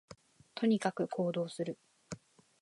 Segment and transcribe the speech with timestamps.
[0.55, 1.77] とにかく行動する